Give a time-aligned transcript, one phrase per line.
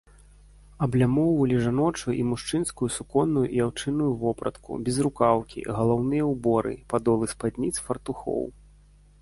[0.85, 8.43] Аблямоўвалі жаночую і мужчынскую суконную і аўчынную вопратку, безрукаўкі, галаўныя ўборы, падолы спадніц, фартухоў.